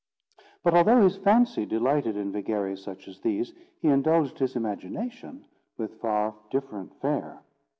But 0.63 0.73
although 0.73 1.03
his 1.03 1.17
fancy 1.17 1.63
delighted 1.63 2.17
in 2.17 2.31
vagaries 2.31 2.87
like 2.87 3.05
these, 3.21 3.53
he 3.81 3.87
indulged 3.89 4.39
his 4.39 4.55
imagination 4.55 5.45
with 5.77 6.01
far 6.01 6.33
different 6.49 6.99
fare. 7.01 7.43